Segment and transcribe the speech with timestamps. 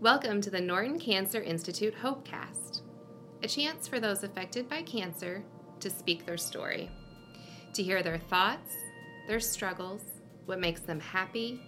[0.00, 2.82] Welcome to the Norton Cancer Institute Hopecast,
[3.42, 5.42] a chance for those affected by cancer
[5.80, 6.90] to speak their story,
[7.72, 8.76] to hear their thoughts,
[9.26, 10.02] their struggles,
[10.44, 11.62] what makes them happy,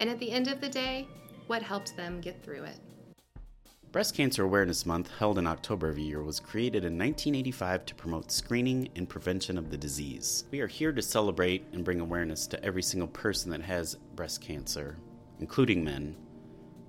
[0.00, 1.06] and at the end of the day,
[1.46, 2.80] what helped them get through it.
[3.92, 7.94] Breast Cancer Awareness Month, held in October of a year, was created in 1985 to
[7.94, 10.42] promote screening and prevention of the disease.
[10.50, 14.40] We are here to celebrate and bring awareness to every single person that has breast
[14.40, 14.96] cancer,
[15.38, 16.16] including men.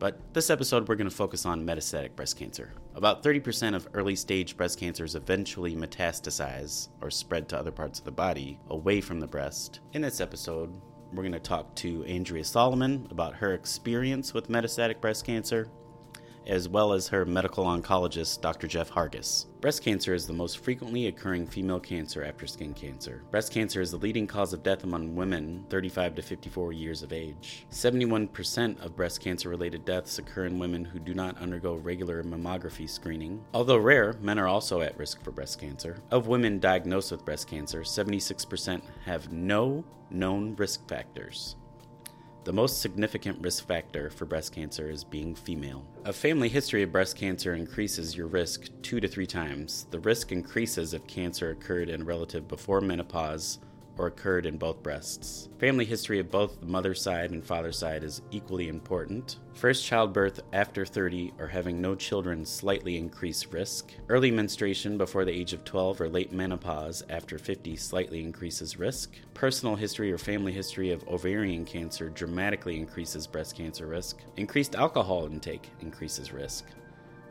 [0.02, 2.74] But this episode, we're going to focus on metastatic breast cancer.
[2.96, 8.06] About 30% of early stage breast cancers eventually metastasize or spread to other parts of
[8.06, 9.82] the body away from the breast.
[9.94, 10.74] In this episode,
[11.14, 15.68] we're going to talk to Andrea Solomon about her experience with metastatic breast cancer
[16.52, 18.68] as well as her medical oncologist, Dr.
[18.68, 19.46] Jeff Hargis.
[19.62, 23.24] Breast cancer is the most frequently occurring female cancer after skin cancer.
[23.32, 27.14] Breast cancer is the leading cause of death among women 35 to 54 years of
[27.14, 27.66] age.
[27.72, 32.90] 71% of breast cancer related deaths occur in women who do not undergo regular mammography
[32.90, 33.42] screening.
[33.54, 36.04] Although rare, men are also at risk for breast cancer.
[36.12, 41.56] Of women diagnosed with breast cancer, 76% have no known risk factors.
[42.44, 45.86] The most significant risk factor for breast cancer is being female.
[46.06, 49.86] A family history of breast cancer increases your risk two to three times.
[49.92, 53.60] The risk increases if cancer occurred in a relative before menopause
[54.02, 55.48] or occurred in both breasts.
[55.60, 59.38] Family history of both the mother's side and father's side is equally important.
[59.54, 63.92] First childbirth after 30 or having no children slightly increase risk.
[64.10, 69.14] Early menstruation before the age of 12 or late menopause after 50 slightly increases risk.
[69.36, 74.18] Personal history or family history of ovarian cancer dramatically increases breast cancer risk.
[74.38, 76.66] Increased alcohol intake increases risk.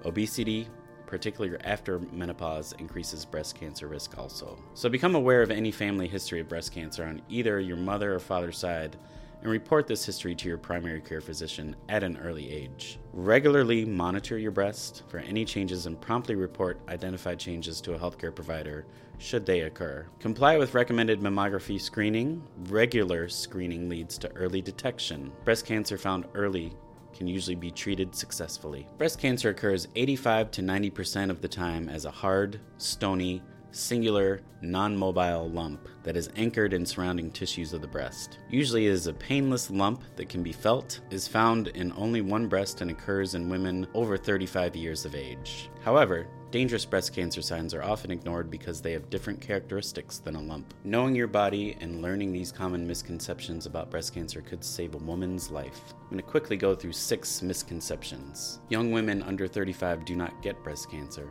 [0.04, 0.68] Obesity,
[1.10, 4.56] particularly after menopause, increases breast cancer risk also.
[4.74, 8.20] So become aware of any family history of breast cancer on either your mother or
[8.20, 8.96] father's side
[9.42, 12.98] and report this history to your primary care physician at an early age.
[13.12, 18.34] Regularly monitor your breast for any changes and promptly report identified changes to a healthcare
[18.34, 18.86] provider
[19.18, 20.06] should they occur.
[20.18, 22.42] Comply with recommended mammography screening.
[22.68, 25.32] Regular screening leads to early detection.
[25.44, 26.72] Breast cancer found early
[27.14, 28.86] can usually be treated successfully.
[28.98, 34.96] Breast cancer occurs 85 to 90% of the time as a hard, stony, singular, non
[34.96, 38.38] mobile lump that is anchored in surrounding tissues of the breast.
[38.50, 42.48] Usually it is a painless lump that can be felt, is found in only one
[42.48, 45.70] breast, and occurs in women over 35 years of age.
[45.82, 50.42] However, Dangerous breast cancer signs are often ignored because they have different characteristics than a
[50.42, 50.74] lump.
[50.82, 55.52] Knowing your body and learning these common misconceptions about breast cancer could save a woman's
[55.52, 55.94] life.
[56.02, 58.58] I'm going to quickly go through six misconceptions.
[58.68, 61.30] Young women under 35 do not get breast cancer.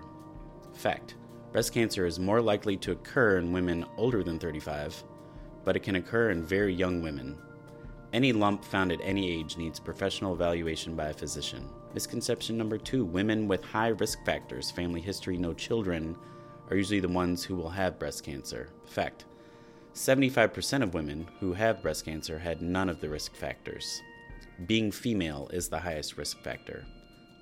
[0.73, 1.15] Fact
[1.51, 5.03] Breast cancer is more likely to occur in women older than 35,
[5.65, 7.39] but it can occur in very young women.
[8.13, 11.67] Any lump found at any age needs professional evaluation by a physician.
[11.95, 16.15] Misconception number two women with high risk factors, family history, no children,
[16.69, 18.69] are usually the ones who will have breast cancer.
[18.85, 19.25] Fact
[19.95, 24.01] 75% of women who have breast cancer had none of the risk factors.
[24.67, 26.85] Being female is the highest risk factor.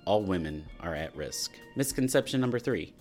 [0.06, 1.60] All women are at risk.
[1.76, 2.94] Misconception number three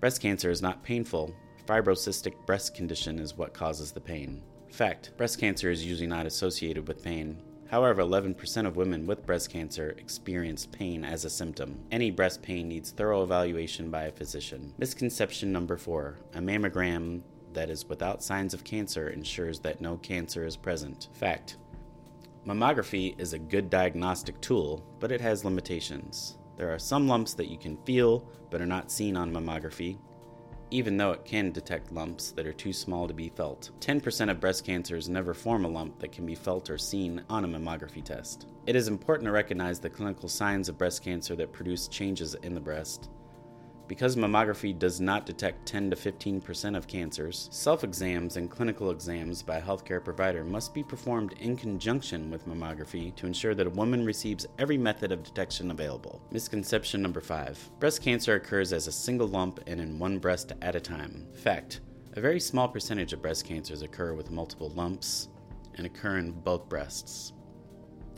[0.00, 1.34] breast cancer is not painful.
[1.66, 4.42] Fibrocystic breast condition is what causes the pain.
[4.70, 7.42] Fact breast cancer is usually not associated with pain.
[7.68, 11.80] However, 11% of women with breast cancer experience pain as a symptom.
[11.90, 14.72] Any breast pain needs thorough evaluation by a physician.
[14.78, 17.22] Misconception number four a mammogram
[17.54, 21.08] that is without signs of cancer ensures that no cancer is present.
[21.14, 21.56] Fact
[22.46, 26.36] Mammography is a good diagnostic tool, but it has limitations.
[26.56, 29.98] There are some lumps that you can feel but are not seen on mammography,
[30.70, 33.70] even though it can detect lumps that are too small to be felt.
[33.80, 37.44] 10% of breast cancers never form a lump that can be felt or seen on
[37.44, 38.46] a mammography test.
[38.66, 42.54] It is important to recognize the clinical signs of breast cancer that produce changes in
[42.54, 43.10] the breast.
[43.88, 49.42] Because mammography does not detect 10 to 15% of cancers, self exams and clinical exams
[49.42, 53.70] by a healthcare provider must be performed in conjunction with mammography to ensure that a
[53.70, 56.20] woman receives every method of detection available.
[56.32, 60.74] Misconception number five breast cancer occurs as a single lump and in one breast at
[60.74, 61.26] a time.
[61.34, 61.80] Fact
[62.16, 65.28] a very small percentage of breast cancers occur with multiple lumps
[65.74, 67.34] and occur in both breasts.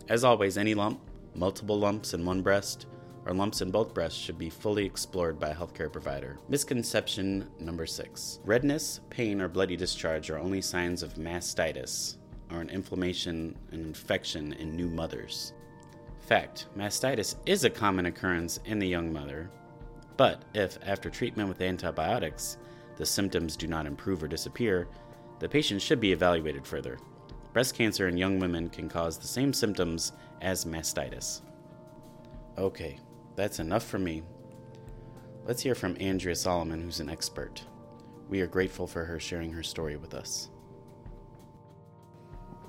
[0.08, 1.00] As always, any lump,
[1.34, 2.86] multiple lumps in one breast,
[3.28, 6.38] or lumps in both breasts should be fully explored by a healthcare provider.
[6.48, 12.16] Misconception number six redness, pain, or bloody discharge are only signs of mastitis,
[12.50, 15.52] or an inflammation and infection in new mothers.
[16.20, 19.50] Fact mastitis is a common occurrence in the young mother,
[20.16, 22.56] but if, after treatment with antibiotics,
[22.96, 24.88] the symptoms do not improve or disappear,
[25.38, 26.98] the patient should be evaluated further.
[27.52, 31.42] Breast cancer in young women can cause the same symptoms as mastitis.
[32.56, 32.98] Okay,
[33.38, 34.24] that's enough for me.
[35.46, 37.62] Let's hear from Andrea Solomon, who's an expert.
[38.28, 40.50] We are grateful for her sharing her story with us.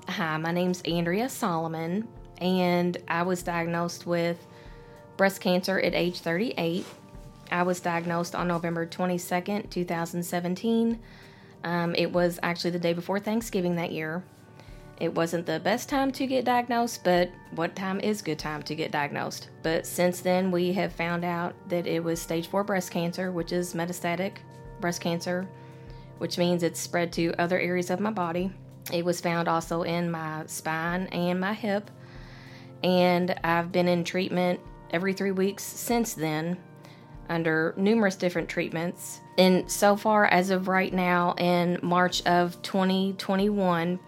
[0.08, 2.06] Hi, my name's Andrea Solomon,
[2.38, 4.46] and I was diagnosed with
[5.16, 6.86] breast cancer at age 38.
[7.50, 11.00] I was diagnosed on November 22nd, 2017.
[11.64, 14.22] Um, it was actually the day before Thanksgiving that year.
[15.00, 18.74] It wasn't the best time to get diagnosed, but what time is good time to
[18.74, 19.48] get diagnosed?
[19.62, 23.50] But since then, we have found out that it was stage 4 breast cancer, which
[23.50, 24.36] is metastatic
[24.78, 25.48] breast cancer,
[26.18, 28.52] which means it's spread to other areas of my body.
[28.92, 31.90] It was found also in my spine and my hip,
[32.84, 34.60] and I've been in treatment
[34.90, 36.58] every three weeks since then
[37.30, 39.20] under numerous different treatments.
[39.38, 43.98] And so far, as of right now, in March of 2021,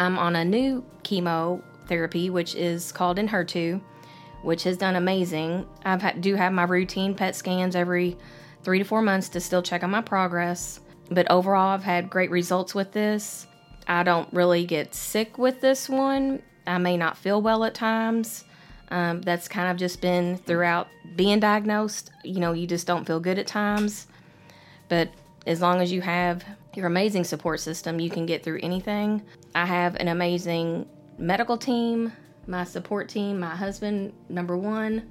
[0.00, 3.82] I'm on a new chemotherapy, which is called Enhertu,
[4.40, 5.68] which has done amazing.
[5.84, 8.16] I do have my routine PET scans every
[8.62, 10.80] three to four months to still check on my progress.
[11.10, 13.46] But overall, I've had great results with this.
[13.86, 16.42] I don't really get sick with this one.
[16.66, 18.44] I may not feel well at times.
[18.90, 22.10] Um, that's kind of just been throughout being diagnosed.
[22.24, 24.06] You know, you just don't feel good at times.
[24.88, 25.10] But
[25.46, 26.42] as long as you have
[26.74, 29.22] your amazing support system, you can get through anything.
[29.54, 30.88] I have an amazing
[31.18, 32.12] medical team,
[32.46, 35.10] my support team, my husband, number one,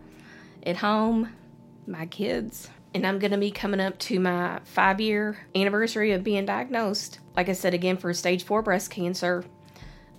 [0.65, 1.33] at home,
[1.87, 2.69] my kids.
[2.93, 7.19] And I'm going to be coming up to my five year anniversary of being diagnosed.
[7.35, 9.43] Like I said, again, for stage four breast cancer.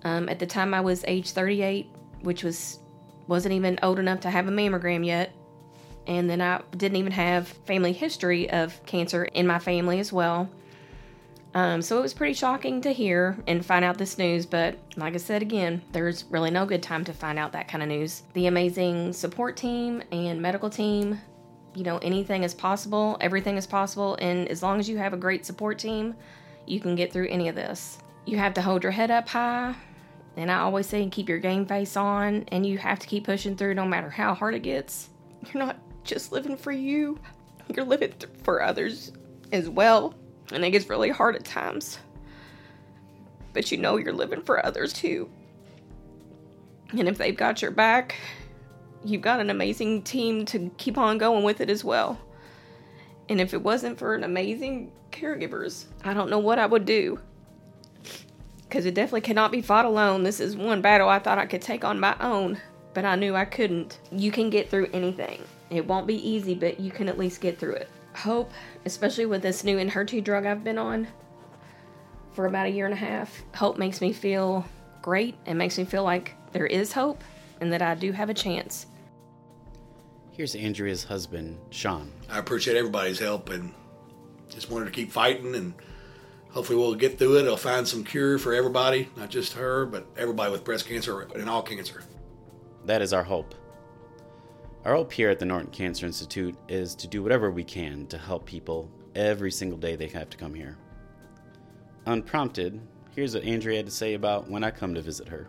[0.05, 1.87] Um, at the time, I was age 38,
[2.23, 2.79] which was
[3.27, 5.33] wasn't even old enough to have a mammogram yet.
[6.07, 10.49] And then I didn't even have family history of cancer in my family as well.
[11.55, 15.15] Um, so it was pretty shocking to hear and find out this news, but like
[15.15, 18.23] I said again, there's really no good time to find out that kind of news.
[18.35, 21.21] The amazing support team and medical team,
[21.75, 25.17] you know, anything is possible, everything is possible, and as long as you have a
[25.17, 26.15] great support team,
[26.67, 27.99] you can get through any of this.
[28.27, 29.75] You have to hold your head up high,
[30.37, 33.57] and I always say keep your game face on, and you have to keep pushing
[33.57, 35.09] through no matter how hard it gets.
[35.53, 37.19] You're not just living for you,
[37.75, 38.13] you're living
[38.45, 39.11] for others
[39.53, 40.15] as well
[40.53, 41.99] and it gets really hard at times.
[43.53, 45.29] But you know you're living for others too.
[46.93, 48.17] And if they've got your back,
[49.05, 52.19] you've got an amazing team to keep on going with it as well.
[53.29, 57.21] And if it wasn't for an amazing caregivers, I don't know what I would do.
[58.63, 60.23] Because it definitely cannot be fought alone.
[60.23, 62.61] This is one battle I thought I could take on my own,
[62.95, 64.01] but I knew I couldn't.
[64.13, 65.43] You can get through anything.
[65.71, 67.89] It won't be easy, but you can at least get through it
[68.21, 68.53] hope,
[68.85, 71.09] especially with this new Enhertu drug I've been on
[72.33, 73.43] for about a year and a half.
[73.55, 74.65] Hope makes me feel
[75.03, 77.23] great and makes me feel like there is hope
[77.61, 78.87] and that I do have a chance.
[80.33, 82.11] Here's Andrea's husband, Sean.
[82.29, 83.73] I appreciate everybody's help and
[84.49, 85.75] just wanted to keep fighting and
[86.51, 87.47] hopefully we'll get through it.
[87.47, 91.49] I'll find some cure for everybody, not just her, but everybody with breast cancer and
[91.49, 92.03] all cancer.
[92.87, 93.55] That is our hope.
[94.85, 98.17] Our hope here at the Norton Cancer Institute is to do whatever we can to
[98.17, 100.79] help people every single day they have to come here.
[102.07, 102.81] Unprompted,
[103.15, 105.49] here's what Andrea had to say about when I come to visit her.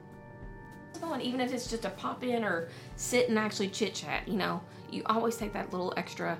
[1.21, 4.59] Even if it's just a pop in or sit and actually chit chat, you know,
[4.89, 6.37] you always take that little extra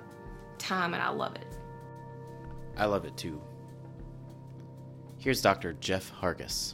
[0.58, 1.46] time, and I love it.
[2.78, 3.40] I love it too.
[5.18, 5.74] Here's Dr.
[5.74, 6.74] Jeff Hargis.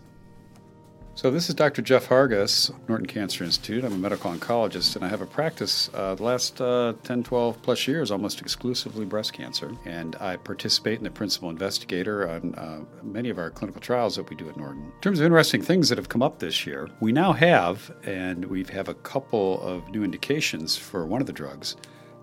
[1.17, 1.81] So, this is Dr.
[1.81, 3.83] Jeff Hargis, Norton Cancer Institute.
[3.83, 7.59] I'm a medical oncologist, and I have a practice uh, the last uh, 10, 12
[7.63, 9.75] plus years almost exclusively breast cancer.
[9.85, 14.29] And I participate in the principal investigator on uh, many of our clinical trials that
[14.29, 14.83] we do at Norton.
[14.83, 18.45] In terms of interesting things that have come up this year, we now have, and
[18.45, 21.77] we have a couple of new indications for one of the drugs.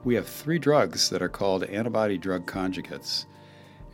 [0.04, 3.26] We have three drugs that are called antibody drug conjugates.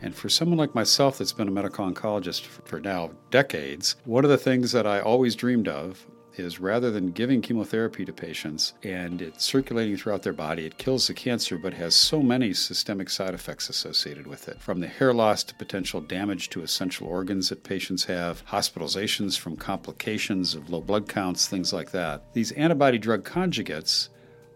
[0.01, 4.31] And for someone like myself that's been a medical oncologist for now decades, one of
[4.31, 6.05] the things that I always dreamed of
[6.37, 11.07] is rather than giving chemotherapy to patients and it's circulating throughout their body, it kills
[11.07, 14.59] the cancer but has so many systemic side effects associated with it.
[14.61, 19.55] From the hair loss to potential damage to essential organs that patients have, hospitalizations from
[19.55, 22.33] complications of low blood counts, things like that.
[22.33, 24.09] These antibody drug conjugates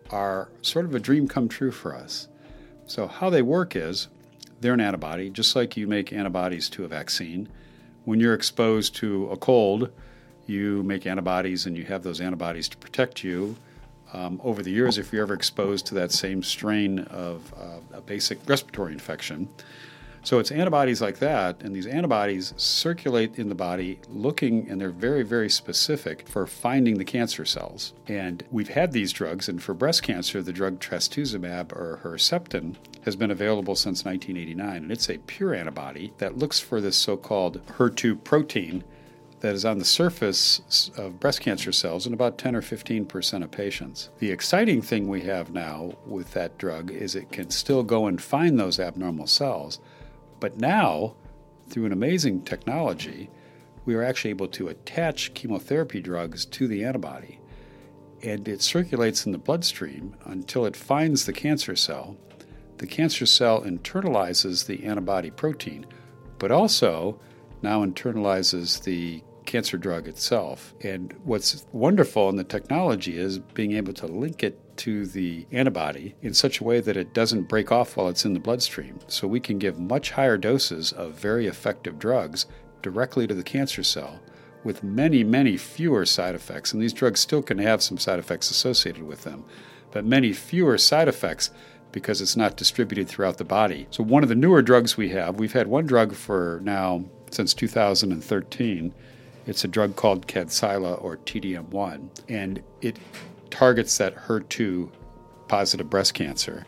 [0.10, 2.30] are sort of a dream come true for us.
[2.88, 4.10] So, how they work is
[4.66, 7.48] they're an antibody, just like you make antibodies to a vaccine.
[8.04, 9.92] When you're exposed to a cold,
[10.48, 13.58] you make antibodies and you have those antibodies to protect you.
[14.12, 18.02] Um, over the years, if you're ever exposed to that same strain of uh, a
[18.02, 19.48] basic respiratory infection,
[20.26, 24.90] So it's antibodies like that, and these antibodies circulate in the body looking, and they're
[24.90, 27.94] very, very specific for finding the cancer cells.
[28.08, 33.16] And we've had these drugs, and for breast cancer, the drug trastuzumab or Herceptin has
[33.16, 37.64] been available since 1989, and it's a pure antibody that looks for this so called
[37.78, 38.84] HER2 protein
[39.42, 43.44] that is on the surface of breast cancer cells in about 10 or 15 percent
[43.44, 44.10] of patients.
[44.18, 48.20] The exciting thing we have now with that drug is it can still go and
[48.20, 49.80] find those abnormal cells,
[50.40, 51.16] but now,
[51.68, 53.30] through an amazing technology,
[53.86, 57.40] we are actually able to attach chemotherapy drugs to the antibody.
[58.24, 62.18] And it circulates in the bloodstream until it finds the cancer cell.
[62.78, 65.86] The cancer cell internalizes the antibody protein,
[66.40, 67.20] but also
[67.62, 70.74] now internalizes the cancer drug itself.
[70.82, 76.16] And what's wonderful in the technology is being able to link it to the antibody
[76.22, 79.00] in such a way that it doesn't break off while it's in the bloodstream.
[79.08, 82.46] So we can give much higher doses of very effective drugs
[82.82, 84.20] directly to the cancer cell
[84.64, 86.74] with many, many fewer side effects.
[86.74, 89.46] And these drugs still can have some side effects associated with them,
[89.92, 91.52] but many fewer side effects
[91.92, 93.88] because it's not distributed throughout the body.
[93.90, 97.54] So, one of the newer drugs we have, we've had one drug for now since
[97.54, 98.94] 2013.
[99.46, 102.98] It's a drug called Kadcyla or TDM1, and it
[103.50, 104.90] targets that HER2
[105.48, 106.66] positive breast cancer.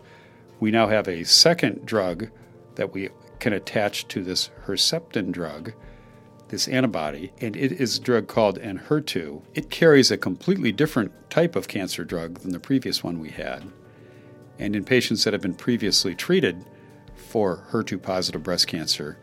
[0.60, 2.30] We now have a second drug
[2.76, 5.74] that we can attach to this Herceptin drug,
[6.50, 9.42] this antibody, and it is a drug called Enhertu.
[9.54, 13.72] It carries a completely different type of cancer drug than the previous one we had.
[14.60, 16.66] And in patients that have been previously treated
[17.16, 19.18] for HER2 positive breast cancer,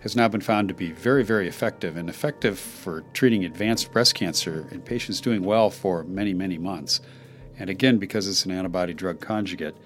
[0.00, 4.14] has now been found to be very, very effective and effective for treating advanced breast
[4.14, 7.00] cancer in patients doing well for many, many months.
[7.58, 9.76] And again, because it's an antibody drug conjugate,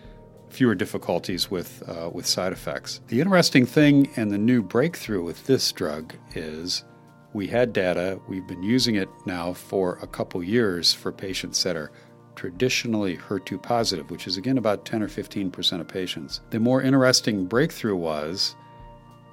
[0.49, 3.01] fewer difficulties with, uh, with side effects.
[3.09, 6.85] The interesting thing and the new breakthrough with this drug is
[7.33, 11.75] we had data, we've been using it now for a couple years for patients that
[11.75, 11.91] are
[12.37, 16.41] traditionally HER2 positive, which is again about 10 or 15 percent of patients.
[16.51, 18.55] The more interesting breakthrough was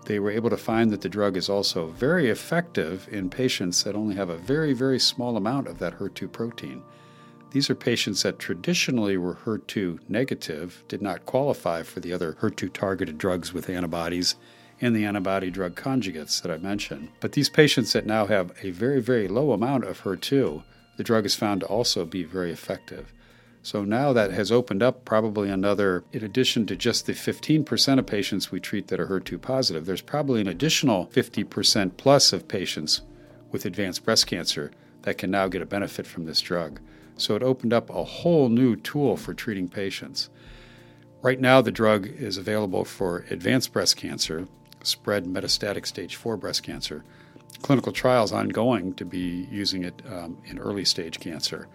[0.05, 3.95] they were able to find that the drug is also very effective in patients that
[3.95, 6.81] only have a very, very small amount of that HER2 protein.
[7.51, 12.73] These are patients that traditionally were HER2 negative, did not qualify for the other HER2
[12.73, 14.35] targeted drugs with antibodies
[14.79, 17.09] and the antibody drug conjugates that I mentioned.
[17.19, 20.63] But these patients that now have a very, very low amount of HER2,
[20.97, 23.13] the drug is found to also be very effective.
[23.63, 28.05] So now that has opened up probably another, in addition to just the 15% of
[28.07, 33.01] patients we treat that are HER2 positive, there's probably an additional 50% plus of patients
[33.51, 34.71] with advanced breast cancer
[35.03, 36.79] that can now get a benefit from this drug.
[37.17, 40.29] So it opened up a whole new tool for treating patients.
[41.21, 44.47] Right now, the drug is available for advanced breast cancer,
[44.81, 47.03] spread metastatic stage 4 breast cancer.
[47.61, 51.67] Clinical trials ongoing to be using it um, in early stage cancer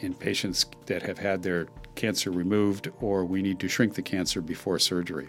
[0.00, 4.40] in patients that have had their cancer removed or we need to shrink the cancer
[4.40, 5.28] before surgery.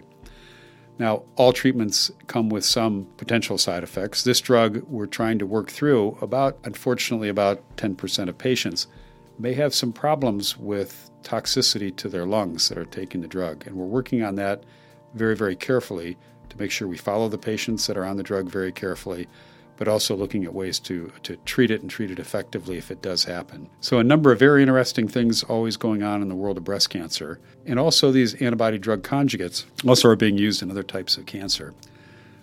[0.98, 4.24] Now, all treatments come with some potential side effects.
[4.24, 8.86] This drug we're trying to work through, about unfortunately about 10% of patients
[9.38, 13.66] may have some problems with toxicity to their lungs that are taking the drug.
[13.66, 14.64] And we're working on that
[15.14, 16.16] very, very carefully
[16.50, 19.26] to make sure we follow the patients that are on the drug very carefully
[19.82, 23.02] but also looking at ways to, to treat it and treat it effectively if it
[23.02, 23.68] does happen.
[23.80, 26.88] So, a number of very interesting things always going on in the world of breast
[26.88, 27.40] cancer.
[27.66, 31.74] And also, these antibody drug conjugates also are being used in other types of cancer.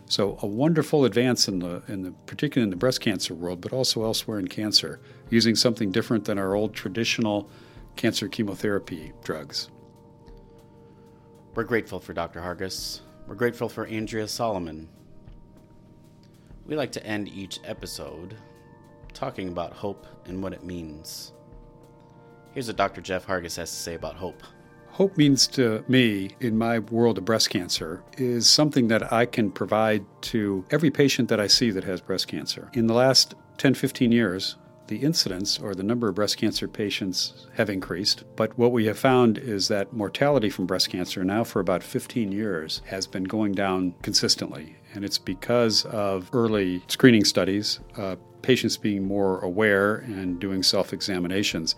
[0.07, 3.71] So, a wonderful advance in the, in the particularly in the breast cancer world, but
[3.71, 7.49] also elsewhere in cancer, using something different than our old traditional
[7.95, 9.69] cancer chemotherapy drugs.
[11.55, 12.41] We're grateful for Dr.
[12.41, 12.99] Hargis.
[13.27, 14.89] We're grateful for Andrea Solomon,
[16.69, 18.37] we like to end each episode
[19.11, 21.33] talking about hope and what it means.
[22.53, 23.01] Here's what Dr.
[23.01, 24.43] Jeff Hargis has to say about hope.
[24.91, 29.49] Hope means to me, in my world of breast cancer, is something that I can
[29.49, 32.69] provide to every patient that I see that has breast cancer.
[32.73, 34.57] In the last 10, 15 years,
[34.89, 38.23] the incidence or the number of breast cancer patients have increased.
[38.35, 42.31] But what we have found is that mortality from breast cancer now for about 15
[42.31, 44.75] years has been going down consistently.
[44.95, 50.91] And it's because of early screening studies, uh, patients being more aware and doing self
[50.91, 51.75] examinations.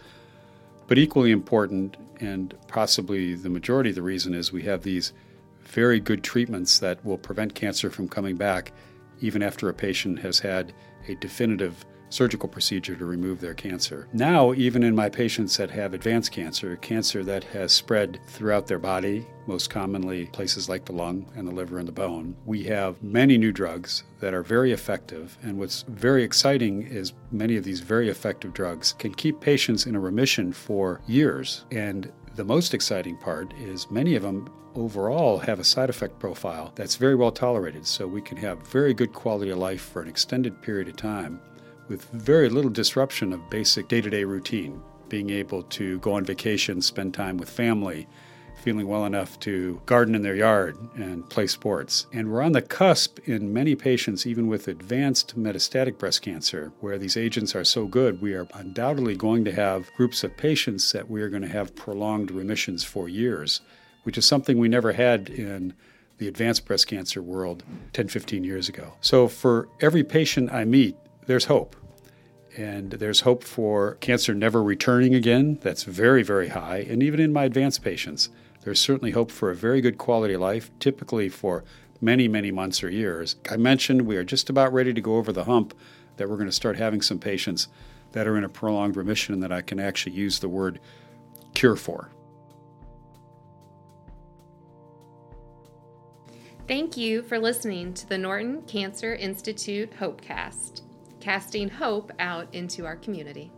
[0.88, 5.12] But equally important, and possibly the majority of the reason, is we have these
[5.64, 8.72] very good treatments that will prevent cancer from coming back
[9.20, 10.74] even after a patient has had
[11.08, 14.08] a definitive surgical procedure to remove their cancer.
[14.14, 18.80] Now, even in my patients that have advanced cancer, cancer that has spread throughout their
[18.80, 23.02] body, most commonly places like the lung and the liver and the bone, we have
[23.02, 25.38] many new drugs that are very effective.
[25.42, 29.96] And what's very exciting is many of these very effective drugs can keep patients in
[29.96, 31.66] a remission for years.
[31.72, 36.72] And the most exciting part is many of them overall have a side effect profile
[36.76, 40.08] that's very well tolerated, so we can have very good quality of life for an
[40.08, 41.42] extended period of time
[41.92, 44.82] with very little disruption of basic day to day routine.
[45.10, 48.08] Being able to go on vacation, spend time with family,
[48.64, 52.08] feeling well enough to garden in their yard and play sports.
[52.14, 56.98] And we're on the cusp in many patients, even with advanced metastatic breast cancer, where
[56.98, 61.10] these agents are so good, we are undoubtedly going to have groups of patients that
[61.10, 63.60] we are going to have prolonged remissions for years,
[64.04, 65.74] which is something we never had in
[66.20, 68.94] the advanced breast cancer world 10, 15 years ago.
[69.02, 70.96] So for every patient I meet,
[71.26, 71.76] there's hope
[72.58, 75.60] and there's hope for cancer never returning again.
[75.62, 76.86] That's very, very high.
[76.90, 78.30] And even in my advanced patients,
[78.62, 81.64] there's certainly hope for a very good quality of life, typically for
[82.00, 83.36] many, many months or years.
[83.50, 85.74] I mentioned we are just about ready to go over the hump
[86.18, 87.68] that we're going to start having some patients
[88.12, 90.80] that are in a prolonged remission that I can actually use the word
[91.54, 92.12] cure for.
[96.68, 100.82] Thank you for listening to the Norton Cancer Institute Hopecast
[101.22, 103.52] casting hope out into our community.